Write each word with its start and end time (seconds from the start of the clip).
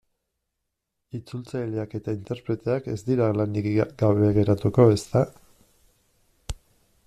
Itzultzaileak 1.17 1.93
eta 1.99 2.15
interpreteak 2.17 2.89
ez 2.93 2.97
dira 3.11 3.27
lanik 3.41 3.69
gabe 4.03 4.33
geratuko, 4.41 4.89
ezta? 4.97 5.25